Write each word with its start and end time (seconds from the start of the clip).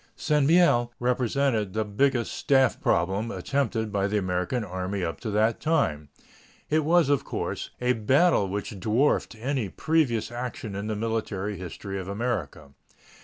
St. 0.15 0.47
Mihiel 0.47 0.89
represented 0.99 1.73
the 1.73 1.85
biggest 1.85 2.33
staff 2.33 2.81
problem 2.81 3.29
attempted 3.29 3.91
by 3.91 4.07
the 4.07 4.17
American 4.17 4.63
Army 4.63 5.03
up 5.03 5.19
to 5.19 5.29
that 5.29 5.59
time. 5.61 6.09
It 6.71 6.83
was, 6.83 7.07
of 7.09 7.23
course, 7.23 7.69
a 7.79 7.93
battle 7.93 8.47
which 8.49 8.79
dwarfed 8.79 9.35
any 9.35 9.69
previous 9.69 10.31
action 10.31 10.75
in 10.75 10.87
the 10.87 10.95
military 10.95 11.55
history 11.55 11.99
of 11.99 12.07
America. 12.07 12.71